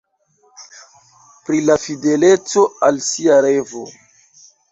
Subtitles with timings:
[1.49, 3.85] Pri la fideleco al sia revo.